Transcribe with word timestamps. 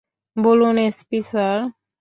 বলুন, 0.35 0.75
SP 0.87 1.19
sir. 1.29 1.57